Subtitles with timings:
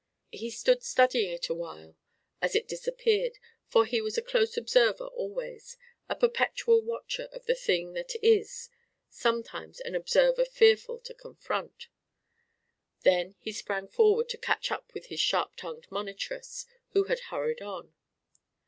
[0.31, 1.95] He stood studying it awhile
[2.41, 5.77] as it disappeared, for he was a close observer always
[6.09, 8.69] a perpetual watcher of the thing that is
[9.11, 11.87] sometimes an observer fearful to confront.
[13.01, 17.61] Then he sprang forward to catch up with his sharp tongued monitress, who had hurried
[17.61, 17.93] on.